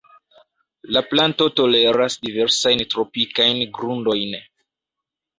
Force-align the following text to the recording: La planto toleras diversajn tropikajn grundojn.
La 0.95 1.01
planto 1.09 1.45
toleras 1.59 2.15
diversajn 2.23 2.81
tropikajn 2.93 3.61
grundojn. 3.77 4.33